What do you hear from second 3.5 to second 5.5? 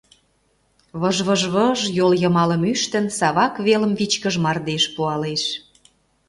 велым вичкыж мардеж пуалеш.